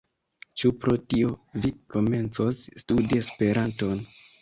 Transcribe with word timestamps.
Ĉu 0.61 0.71
pro 0.85 0.95
tio, 1.15 1.35
vi 1.67 1.73
komencos 1.97 2.65
studi 2.85 3.25
Esperanton? 3.25 4.07